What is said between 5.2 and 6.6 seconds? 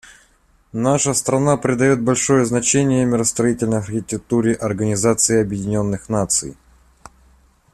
Объединенных Наций.